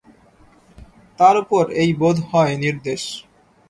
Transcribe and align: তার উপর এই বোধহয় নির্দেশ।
তার 1.19 1.35
উপর 1.43 1.63
এই 1.81 1.89
বোধহয় 1.99 2.53
নির্দেশ। 2.57 3.03